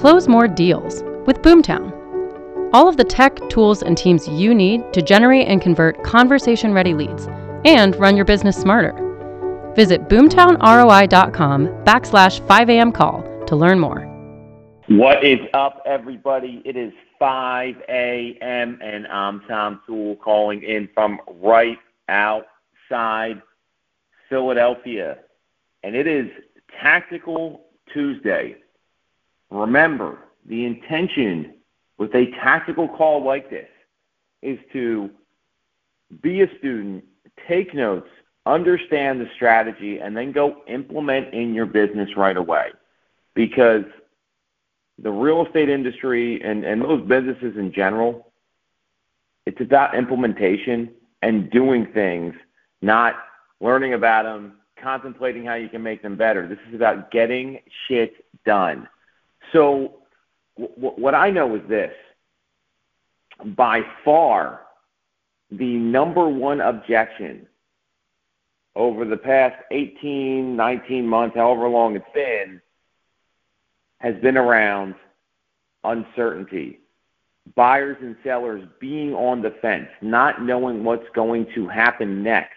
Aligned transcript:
Close 0.00 0.28
more 0.28 0.48
deals 0.48 1.02
with 1.26 1.42
Boomtown. 1.42 1.92
All 2.72 2.88
of 2.88 2.96
the 2.96 3.04
tech, 3.04 3.38
tools, 3.50 3.82
and 3.82 3.98
teams 3.98 4.26
you 4.26 4.54
need 4.54 4.80
to 4.94 5.02
generate 5.02 5.46
and 5.46 5.60
convert 5.60 6.02
conversation 6.02 6.72
ready 6.72 6.94
leads 6.94 7.26
and 7.66 7.94
run 7.96 8.16
your 8.16 8.24
business 8.24 8.58
smarter. 8.58 8.94
Visit 9.76 10.08
boomtownroi.com 10.08 11.66
backslash 11.84 12.40
5am 12.46 12.94
call 12.94 13.22
to 13.44 13.54
learn 13.54 13.78
more. 13.78 14.00
What 14.88 15.22
is 15.22 15.38
up, 15.52 15.82
everybody? 15.84 16.62
It 16.64 16.78
is 16.78 16.94
5 17.18 17.74
a.m. 17.90 18.78
and 18.82 19.06
I'm 19.06 19.42
Tom 19.46 19.82
Toole 19.86 20.16
calling 20.16 20.62
in 20.62 20.88
from 20.94 21.20
right 21.42 21.76
outside 22.08 23.42
Philadelphia. 24.30 25.18
And 25.82 25.94
it 25.94 26.06
is 26.06 26.30
Tactical 26.80 27.66
Tuesday. 27.92 28.56
Remember, 29.50 30.18
the 30.46 30.64
intention 30.64 31.54
with 31.98 32.14
a 32.14 32.30
tactical 32.42 32.88
call 32.88 33.24
like 33.24 33.50
this 33.50 33.68
is 34.42 34.58
to 34.72 35.10
be 36.22 36.42
a 36.42 36.58
student, 36.58 37.04
take 37.46 37.74
notes, 37.74 38.08
understand 38.46 39.20
the 39.20 39.28
strategy, 39.34 39.98
and 39.98 40.16
then 40.16 40.32
go 40.32 40.62
implement 40.66 41.34
in 41.34 41.54
your 41.54 41.66
business 41.66 42.16
right 42.16 42.36
away. 42.36 42.70
Because 43.34 43.84
the 44.98 45.10
real 45.10 45.44
estate 45.46 45.68
industry 45.68 46.42
and, 46.42 46.64
and 46.64 46.80
most 46.80 47.06
businesses 47.06 47.56
in 47.56 47.72
general, 47.72 48.32
it's 49.46 49.60
about 49.60 49.94
implementation 49.94 50.90
and 51.22 51.50
doing 51.50 51.86
things, 51.92 52.34
not 52.82 53.16
learning 53.60 53.94
about 53.94 54.24
them, 54.24 54.54
contemplating 54.82 55.44
how 55.44 55.54
you 55.54 55.68
can 55.68 55.82
make 55.82 56.02
them 56.02 56.16
better. 56.16 56.48
This 56.48 56.58
is 56.68 56.74
about 56.74 57.10
getting 57.10 57.60
shit 57.86 58.24
done. 58.44 58.88
So 59.52 59.94
what 60.56 61.14
I 61.14 61.30
know 61.30 61.54
is 61.56 61.62
this. 61.68 61.92
By 63.56 63.82
far, 64.04 64.62
the 65.50 65.76
number 65.76 66.28
one 66.28 66.60
objection 66.60 67.46
over 68.76 69.04
the 69.04 69.16
past 69.16 69.56
18, 69.70 70.54
19 70.54 71.06
months, 71.06 71.36
however 71.36 71.68
long 71.68 71.96
it's 71.96 72.04
been, 72.14 72.60
has 73.98 74.14
been 74.16 74.36
around 74.36 74.94
uncertainty. 75.84 76.80
Buyers 77.56 77.96
and 78.00 78.16
sellers 78.22 78.62
being 78.78 79.14
on 79.14 79.42
the 79.42 79.50
fence, 79.62 79.88
not 80.02 80.42
knowing 80.42 80.84
what's 80.84 81.08
going 81.14 81.46
to 81.54 81.66
happen 81.66 82.22
next. 82.22 82.54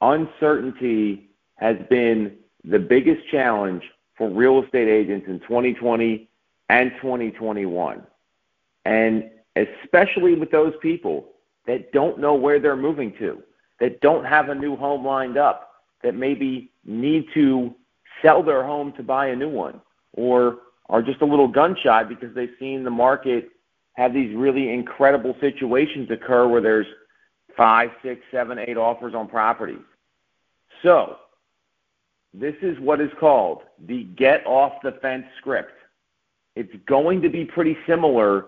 Uncertainty 0.00 1.28
has 1.56 1.76
been 1.90 2.36
the 2.64 2.78
biggest 2.78 3.26
challenge 3.30 3.82
for 4.18 4.28
real 4.28 4.62
estate 4.62 4.88
agents 4.88 5.26
in 5.28 5.38
2020 5.40 6.28
and 6.68 6.92
2021. 7.00 8.02
And 8.84 9.30
especially 9.56 10.34
with 10.34 10.50
those 10.50 10.74
people 10.82 11.30
that 11.66 11.92
don't 11.92 12.18
know 12.18 12.34
where 12.34 12.58
they're 12.58 12.76
moving 12.76 13.14
to, 13.18 13.42
that 13.80 14.00
don't 14.00 14.24
have 14.24 14.48
a 14.48 14.54
new 14.54 14.76
home 14.76 15.06
lined 15.06 15.38
up, 15.38 15.72
that 16.02 16.14
maybe 16.14 16.70
need 16.84 17.26
to 17.34 17.74
sell 18.20 18.42
their 18.42 18.64
home 18.64 18.92
to 18.94 19.02
buy 19.02 19.28
a 19.28 19.36
new 19.36 19.48
one, 19.48 19.80
or 20.14 20.58
are 20.88 21.02
just 21.02 21.20
a 21.20 21.26
little 21.26 21.48
gun 21.48 21.76
shy 21.82 22.02
because 22.02 22.34
they've 22.34 22.54
seen 22.58 22.82
the 22.82 22.90
market 22.90 23.50
have 23.92 24.14
these 24.14 24.34
really 24.34 24.72
incredible 24.72 25.36
situations 25.40 26.10
occur 26.10 26.46
where 26.46 26.60
there's 26.60 26.86
five, 27.56 27.90
six, 28.02 28.22
seven, 28.30 28.58
eight 28.58 28.76
offers 28.76 29.14
on 29.14 29.28
properties. 29.28 29.78
So 30.82 31.16
this 32.38 32.54
is 32.62 32.78
what 32.78 33.00
is 33.00 33.10
called 33.18 33.62
the 33.86 34.04
get 34.04 34.46
off 34.46 34.74
the 34.82 34.92
fence 35.02 35.26
script. 35.38 35.72
It's 36.54 36.72
going 36.86 37.20
to 37.22 37.28
be 37.28 37.44
pretty 37.44 37.76
similar 37.86 38.46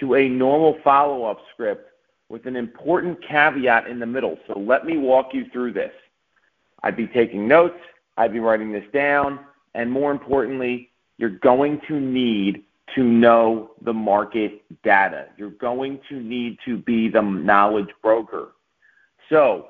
to 0.00 0.14
a 0.14 0.28
normal 0.28 0.78
follow 0.82 1.24
up 1.24 1.38
script 1.52 1.88
with 2.28 2.46
an 2.46 2.56
important 2.56 3.18
caveat 3.26 3.86
in 3.86 3.98
the 3.98 4.06
middle. 4.06 4.38
So 4.46 4.58
let 4.58 4.86
me 4.86 4.96
walk 4.96 5.34
you 5.34 5.46
through 5.52 5.72
this. 5.72 5.92
I'd 6.82 6.96
be 6.96 7.06
taking 7.06 7.46
notes, 7.46 7.78
I'd 8.16 8.32
be 8.32 8.40
writing 8.40 8.72
this 8.72 8.84
down, 8.92 9.40
and 9.74 9.90
more 9.90 10.10
importantly, 10.10 10.90
you're 11.18 11.30
going 11.30 11.80
to 11.88 12.00
need 12.00 12.64
to 12.94 13.04
know 13.04 13.72
the 13.82 13.92
market 13.92 14.62
data. 14.82 15.26
You're 15.36 15.50
going 15.50 16.00
to 16.08 16.20
need 16.20 16.58
to 16.64 16.78
be 16.78 17.08
the 17.08 17.22
knowledge 17.22 17.90
broker. 18.02 18.52
So 19.28 19.68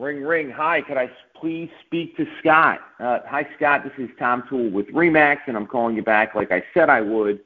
Ring, 0.00 0.22
ring. 0.22 0.50
Hi, 0.50 0.82
could 0.82 0.96
I 0.96 1.08
please 1.36 1.70
speak 1.86 2.16
to 2.16 2.26
Scott? 2.40 2.80
Uh, 2.98 3.20
hi, 3.26 3.46
Scott. 3.56 3.84
This 3.84 3.92
is 3.96 4.10
Tom 4.18 4.42
Toole 4.48 4.70
with 4.70 4.88
Remax, 4.88 5.38
and 5.46 5.56
I'm 5.56 5.68
calling 5.68 5.94
you 5.94 6.02
back 6.02 6.34
like 6.34 6.50
I 6.50 6.64
said 6.74 6.90
I 6.90 7.00
would. 7.00 7.40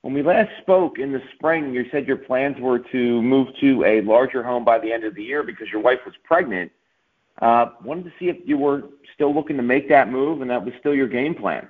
When 0.00 0.14
we 0.14 0.22
last 0.22 0.50
spoke 0.62 0.98
in 0.98 1.12
the 1.12 1.20
spring, 1.34 1.74
you 1.74 1.84
said 1.92 2.08
your 2.08 2.16
plans 2.16 2.58
were 2.58 2.78
to 2.78 3.22
move 3.22 3.48
to 3.60 3.84
a 3.84 4.00
larger 4.00 4.42
home 4.42 4.64
by 4.64 4.78
the 4.78 4.90
end 4.90 5.04
of 5.04 5.14
the 5.14 5.22
year 5.22 5.42
because 5.42 5.68
your 5.70 5.82
wife 5.82 6.00
was 6.06 6.14
pregnant. 6.24 6.72
Uh, 7.42 7.66
wanted 7.84 8.04
to 8.04 8.12
see 8.18 8.30
if 8.30 8.36
you 8.46 8.56
were 8.56 8.84
still 9.14 9.34
looking 9.34 9.58
to 9.58 9.62
make 9.62 9.88
that 9.90 10.10
move 10.10 10.40
and 10.40 10.50
that 10.50 10.64
was 10.64 10.72
still 10.80 10.94
your 10.94 11.08
game 11.08 11.34
plan. 11.34 11.68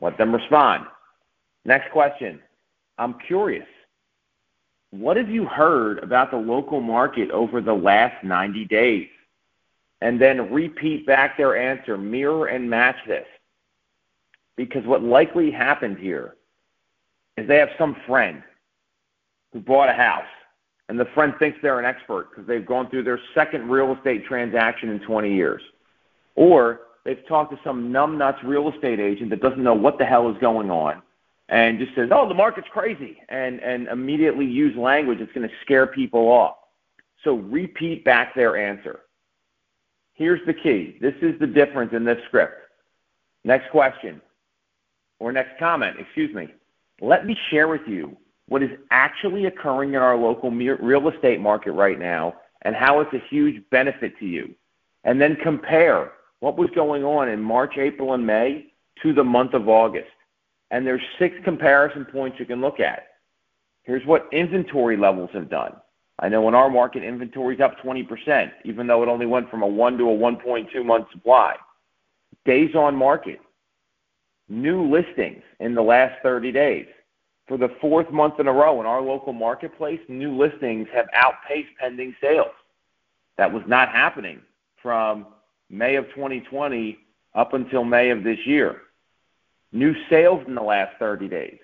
Let 0.00 0.16
them 0.16 0.34
respond. 0.34 0.86
Next 1.64 1.92
question. 1.92 2.40
I'm 2.96 3.18
curious 3.26 3.66
what 4.90 5.16
have 5.16 5.28
you 5.28 5.44
heard 5.44 5.98
about 6.02 6.30
the 6.30 6.36
local 6.36 6.80
market 6.80 7.30
over 7.30 7.60
the 7.60 7.74
last 7.74 8.24
90 8.24 8.64
days? 8.66 9.08
And 10.00 10.20
then 10.20 10.52
repeat 10.52 11.06
back 11.06 11.36
their 11.36 11.56
answer, 11.56 11.98
mirror 11.98 12.46
and 12.46 12.70
match 12.70 12.96
this. 13.06 13.26
Because 14.56 14.84
what 14.84 15.02
likely 15.02 15.50
happened 15.50 15.98
here 15.98 16.36
is 17.36 17.46
they 17.46 17.58
have 17.58 17.70
some 17.76 17.96
friend 18.06 18.42
who 19.52 19.60
bought 19.60 19.88
a 19.88 19.92
house, 19.92 20.24
and 20.88 20.98
the 20.98 21.06
friend 21.14 21.34
thinks 21.38 21.58
they're 21.62 21.78
an 21.78 21.84
expert 21.84 22.30
because 22.30 22.46
they've 22.46 22.66
gone 22.66 22.88
through 22.88 23.02
their 23.02 23.20
second 23.34 23.68
real 23.68 23.94
estate 23.94 24.24
transaction 24.24 24.88
in 24.88 25.00
20 25.00 25.34
years. 25.34 25.62
Or 26.34 26.80
they've 27.04 27.26
talked 27.28 27.52
to 27.52 27.58
some 27.62 27.92
numbnuts 27.92 28.42
real 28.42 28.72
estate 28.72 29.00
agent 29.00 29.30
that 29.30 29.42
doesn't 29.42 29.62
know 29.62 29.74
what 29.74 29.98
the 29.98 30.04
hell 30.04 30.30
is 30.30 30.36
going 30.40 30.70
on 30.70 31.02
and 31.48 31.78
just 31.78 31.94
says, 31.94 32.10
"Oh, 32.12 32.28
the 32.28 32.34
market's 32.34 32.68
crazy," 32.70 33.22
and 33.28 33.60
and 33.60 33.88
immediately 33.88 34.44
use 34.44 34.76
language 34.76 35.18
that's 35.18 35.32
going 35.32 35.48
to 35.48 35.54
scare 35.62 35.86
people 35.86 36.28
off. 36.28 36.56
So 37.24 37.34
repeat 37.34 38.04
back 38.04 38.34
their 38.34 38.56
answer. 38.56 39.00
Here's 40.14 40.44
the 40.46 40.54
key. 40.54 40.98
This 41.00 41.14
is 41.22 41.38
the 41.38 41.46
difference 41.46 41.92
in 41.92 42.04
this 42.04 42.18
script. 42.26 42.54
Next 43.44 43.70
question, 43.70 44.20
or 45.20 45.32
next 45.32 45.58
comment, 45.58 45.96
excuse 45.98 46.34
me. 46.34 46.48
Let 47.00 47.24
me 47.24 47.36
share 47.50 47.68
with 47.68 47.86
you 47.86 48.16
what 48.48 48.62
is 48.62 48.70
actually 48.90 49.46
occurring 49.46 49.90
in 49.90 50.00
our 50.00 50.16
local 50.16 50.50
real 50.50 51.08
estate 51.08 51.40
market 51.40 51.72
right 51.72 51.98
now 51.98 52.34
and 52.62 52.74
how 52.74 53.00
it's 53.00 53.12
a 53.12 53.22
huge 53.30 53.62
benefit 53.70 54.18
to 54.18 54.26
you. 54.26 54.54
And 55.04 55.20
then 55.20 55.36
compare 55.36 56.12
what 56.40 56.58
was 56.58 56.70
going 56.74 57.04
on 57.04 57.28
in 57.28 57.40
March, 57.40 57.78
April, 57.78 58.14
and 58.14 58.26
May 58.26 58.72
to 59.02 59.12
the 59.12 59.22
month 59.22 59.54
of 59.54 59.68
August 59.68 60.08
and 60.70 60.86
there's 60.86 61.02
six 61.18 61.34
comparison 61.44 62.04
points 62.04 62.38
you 62.38 62.46
can 62.46 62.60
look 62.60 62.80
at. 62.80 63.06
Here's 63.82 64.04
what 64.06 64.28
inventory 64.32 64.96
levels 64.96 65.30
have 65.32 65.48
done. 65.48 65.72
I 66.18 66.28
know 66.28 66.48
in 66.48 66.54
our 66.54 66.68
market, 66.68 67.04
inventory 67.04 67.54
is 67.54 67.60
up 67.60 67.78
20%, 67.78 68.50
even 68.64 68.86
though 68.86 69.02
it 69.02 69.08
only 69.08 69.26
went 69.26 69.50
from 69.50 69.62
a 69.62 69.66
1 69.66 69.98
to 69.98 70.10
a 70.10 70.16
1.2 70.16 70.84
month 70.84 71.06
supply. 71.12 71.56
Days 72.44 72.74
on 72.74 72.96
market, 72.96 73.40
new 74.48 74.82
listings 74.90 75.42
in 75.60 75.74
the 75.74 75.82
last 75.82 76.14
30 76.22 76.52
days. 76.52 76.86
For 77.46 77.56
the 77.56 77.70
fourth 77.80 78.10
month 78.10 78.40
in 78.40 78.46
a 78.46 78.52
row 78.52 78.78
in 78.80 78.86
our 78.86 79.00
local 79.00 79.32
marketplace, 79.32 80.00
new 80.08 80.36
listings 80.36 80.86
have 80.92 81.06
outpaced 81.14 81.70
pending 81.80 82.14
sales. 82.20 82.52
That 83.38 83.50
was 83.50 83.62
not 83.66 83.88
happening 83.88 84.42
from 84.82 85.26
May 85.70 85.94
of 85.94 86.04
2020 86.14 86.98
up 87.34 87.54
until 87.54 87.84
May 87.84 88.10
of 88.10 88.22
this 88.22 88.38
year 88.44 88.82
new 89.72 89.94
sales 90.08 90.44
in 90.46 90.54
the 90.54 90.62
last 90.62 90.96
30 90.98 91.28
days 91.28 91.58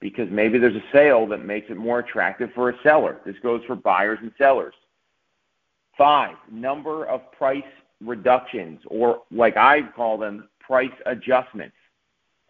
because 0.00 0.28
maybe 0.30 0.58
there's 0.58 0.76
a 0.76 0.84
sale 0.92 1.26
that 1.26 1.44
makes 1.44 1.70
it 1.70 1.76
more 1.76 2.00
attractive 2.00 2.50
for 2.54 2.70
a 2.70 2.74
seller. 2.82 3.20
This 3.24 3.36
goes 3.42 3.62
for 3.66 3.74
buyers 3.74 4.18
and 4.20 4.32
sellers. 4.36 4.74
Five, 5.96 6.36
number 6.50 7.06
of 7.06 7.32
price 7.32 7.62
reductions, 8.02 8.80
or 8.88 9.22
like 9.30 9.56
I 9.56 9.82
call 9.96 10.18
them, 10.18 10.48
price 10.60 10.92
adjustments. 11.06 11.76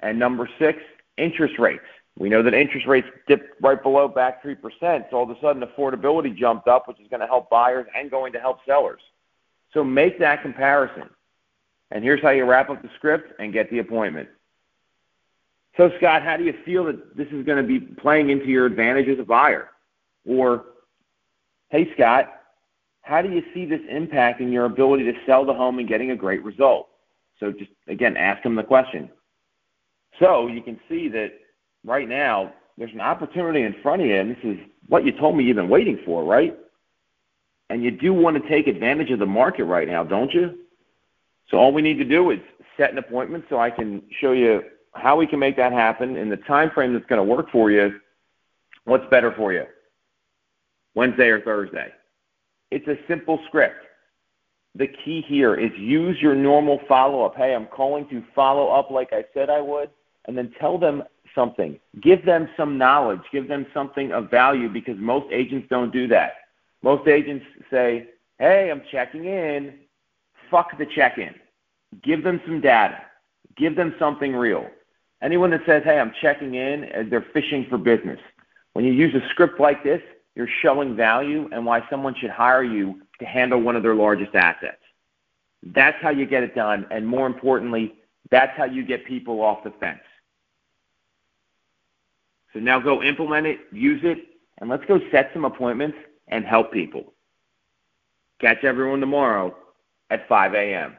And 0.01 0.19
number 0.19 0.49
six, 0.59 0.81
interest 1.17 1.59
rates. 1.59 1.85
We 2.19 2.29
know 2.29 2.43
that 2.43 2.55
interest 2.55 2.87
rates 2.87 3.09
dipped 3.27 3.61
right 3.61 3.81
below 3.81 4.09
back 4.09 4.43
3%, 4.43 4.57
so 5.11 5.17
all 5.17 5.25
of 5.25 5.31
a 5.31 5.41
sudden 5.41 5.63
affordability 5.63 6.35
jumped 6.37 6.69
up, 6.69 6.87
which 6.87 7.01
is 7.01 7.09
going 7.09 7.21
to 7.21 7.27
help 7.27 7.51
buyers 7.51 7.87
and 7.97 8.11
going 8.11 8.33
to 8.33 8.41
help 8.41 8.59
sellers. 8.67 9.01
So 9.73 9.83
make 9.83 10.19
that 10.21 10.43
comparison. 10.43 11.11
And 11.91 12.03
here's 12.03 12.23
how 12.23 12.31
you 12.31 12.45
wrap 12.45 12.71
up 12.71 12.83
the 12.83 12.91
script 12.97 13.33
and 13.39 13.53
get 13.53 13.71
the 13.71 13.81
appointment. 13.81 14.29
So, 15.77 15.91
Scott, 15.99 16.23
how 16.23 16.37
do 16.37 16.45
you 16.45 16.55
feel 16.65 16.85
that 16.85 17.17
this 17.17 17.27
is 17.29 17.45
going 17.45 17.59
to 17.59 17.67
be 17.67 17.81
playing 17.81 18.31
into 18.31 18.47
your 18.47 18.67
advantage 18.67 19.09
as 19.09 19.19
a 19.19 19.25
buyer? 19.25 19.71
Or, 20.27 20.67
hey, 21.71 21.93
Scott, 21.95 22.33
how 23.03 23.23
do 23.23 23.31
you 23.31 23.43
see 23.53 23.67
this 23.67 23.81
impacting 23.93 24.53
your 24.53 24.67
ability 24.67 25.05
to 25.05 25.13
sell 25.27 25.45
the 25.45 25.53
home 25.53 25.79
and 25.79 25.89
getting 25.89 26.13
a 26.13 26.17
great 26.17 26.45
result? 26.45 26.89
So, 27.41 27.51
just 27.51 27.71
again, 27.89 28.17
ask 28.17 28.43
them 28.43 28.55
the 28.55 28.63
question. 28.63 29.11
So 30.21 30.47
you 30.47 30.63
can 30.63 30.79
see 30.89 31.09
that 31.09 31.33
right 31.85 32.09
now 32.09 32.53
there's 32.79 32.93
an 32.93 33.01
opportunity 33.01 33.63
in 33.63 33.75
front 33.83 34.03
of 34.03 34.09
you, 34.09 34.17
and 34.17 34.31
this 34.31 34.45
is 34.45 34.59
what 34.89 35.05
you 35.05 35.13
told 35.13 35.37
me 35.37 35.45
you've 35.45 35.57
been 35.57 35.69
waiting 35.69 35.99
for, 36.05 36.25
right? 36.25 36.57
And 37.71 37.83
you 37.83 37.91
do 37.91 38.13
want 38.13 38.41
to 38.41 38.49
take 38.49 38.67
advantage 38.67 39.11
of 39.11 39.19
the 39.19 39.27
market 39.27 39.65
right 39.65 39.89
now, 39.89 40.05
don't 40.05 40.33
you? 40.33 40.59
So 41.51 41.57
all 41.57 41.73
we 41.73 41.83
need 41.83 41.99
to 41.99 42.05
do 42.05 42.31
is 42.31 42.39
set 42.77 42.91
an 42.91 42.99
appointment 42.99 43.45
so 43.49 43.59
I 43.59 43.71
can 43.71 44.03
show 44.21 44.33
you 44.33 44.63
how 44.95 45.17
we 45.17 45.27
can 45.27 45.39
make 45.39 45.57
that 45.57 45.73
happen 45.73 46.17
in 46.17 46.29
the 46.29 46.37
time 46.37 46.71
frame 46.71 46.93
that's 46.93 47.07
going 47.07 47.19
to 47.19 47.35
work 47.35 47.51
for 47.51 47.71
you. 47.71 48.01
What's 48.85 49.09
better 49.11 49.33
for 49.33 49.53
you? 49.53 49.65
Wednesday 50.95 51.29
or 51.29 51.41
Thursday? 51.41 51.93
It's 52.71 52.87
a 52.89 52.97
simple 53.09 53.41
script. 53.47 53.77
The 54.77 54.89
key 54.89 55.25
here 55.27 55.55
is 55.55 55.71
use 55.77 56.21
your 56.21 56.35
normal 56.35 56.81
follow 56.89 57.25
up. 57.25 57.37
Hey, 57.37 57.55
I'm 57.55 57.67
calling 57.67 58.09
to 58.09 58.23
follow 58.35 58.69
up 58.69 58.91
like 58.91 59.13
I 59.13 59.25
said 59.33 59.49
I 59.49 59.61
would, 59.61 59.91
and 60.27 60.37
then 60.37 60.53
tell 60.59 60.79
them 60.79 61.05
something. 61.35 61.79
Give 62.01 62.25
them 62.25 62.49
some 62.57 62.77
knowledge. 62.77 63.21
Give 63.33 63.47
them 63.47 63.67
something 63.73 64.13
of 64.13 64.31
value 64.31 64.69
because 64.69 64.97
most 64.99 65.33
agents 65.33 65.69
don't 65.71 65.93
do 65.93 66.09
that. 66.09 66.35
Most 66.83 67.09
agents 67.09 67.45
say, 67.71 68.09
hey, 68.39 68.71
I'm 68.71 68.83
checking 68.91 69.25
in. 69.27 69.75
Fuck 70.51 70.77
the 70.79 70.87
check 70.95 71.19
in. 71.19 71.35
Give 72.03 72.23
them 72.23 72.41
some 72.45 72.61
data. 72.61 72.99
Give 73.57 73.77
them 73.77 73.95
something 73.99 74.35
real. 74.35 74.67
Anyone 75.25 75.51
that 75.53 75.63
says, 75.65 75.83
hey, 75.85 75.99
I'm 75.99 76.13
checking 76.21 76.55
in, 76.55 76.85
uh, 76.85 77.05
they're 77.09 77.27
fishing 77.33 77.67
for 77.71 77.79
business. 77.79 78.21
When 78.75 78.85
you 78.85 78.93
use 78.93 79.15
a 79.15 79.27
script 79.31 79.59
like 79.59 79.83
this, 79.83 80.03
you're 80.35 80.49
showing 80.61 80.95
value 80.95 81.49
and 81.51 81.65
why 81.65 81.83
someone 81.89 82.15
should 82.15 82.29
hire 82.29 82.63
you 82.63 83.01
to 83.21 83.25
handle 83.25 83.59
one 83.59 83.75
of 83.75 83.83
their 83.83 83.95
largest 83.95 84.35
assets. 84.35 84.83
That's 85.63 85.97
how 86.03 86.11
you 86.11 86.27
get 86.27 86.43
it 86.43 86.55
done. 86.55 86.87
And 86.91 87.07
more 87.07 87.27
importantly, 87.27 87.95
that's 88.31 88.55
how 88.55 88.65
you 88.65 88.85
get 88.85 89.07
people 89.07 89.41
off 89.41 89.65
the 89.65 89.71
fence. 89.81 90.03
So 92.53 92.61
now 92.61 92.79
go 92.79 93.03
implement 93.03 93.47
it, 93.47 93.61
use 93.73 94.03
it, 94.05 94.19
and 94.59 94.69
let's 94.69 94.85
go 94.85 95.01
set 95.11 95.31
some 95.33 95.47
appointments 95.47 95.97
and 96.29 96.45
help 96.45 96.71
people. 96.71 97.15
Catch 98.41 98.63
everyone 98.63 99.01
tomorrow 99.01 99.57
at 100.11 100.29
5 100.29 100.55
a.m. 100.55 100.97